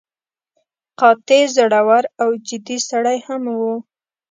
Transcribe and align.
قاطع، 0.99 1.43
زړور 1.55 2.03
او 2.21 2.29
جدي 2.47 2.77
سړی 2.89 3.17
هم 3.27 3.43
و. 3.59 3.61